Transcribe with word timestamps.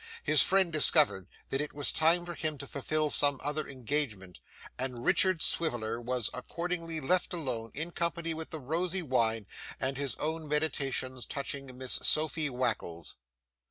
His 0.23 0.41
friend 0.41 0.73
discovered 0.73 1.27
that 1.49 1.61
it 1.61 1.73
was 1.73 1.91
time 1.91 2.25
for 2.25 2.33
him 2.33 2.57
to 2.57 2.65
fulfil 2.65 3.11
some 3.11 3.39
other 3.43 3.67
engagement, 3.67 4.39
and 4.79 5.05
Richard 5.05 5.43
Swiveller 5.43 6.01
was 6.01 6.31
accordingly 6.33 6.99
left 6.99 7.35
alone, 7.35 7.69
in 7.75 7.91
company 7.91 8.33
with 8.33 8.49
the 8.49 8.59
rosy 8.59 9.03
wine 9.03 9.45
and 9.79 9.97
his 9.97 10.15
own 10.15 10.47
meditations 10.47 11.27
touching 11.27 11.77
Miss 11.77 11.99
Sophy 12.01 12.49
Wackles. 12.49 13.13